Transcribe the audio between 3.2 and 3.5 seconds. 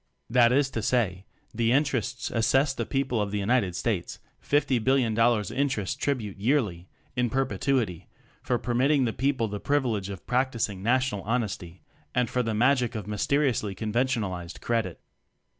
of the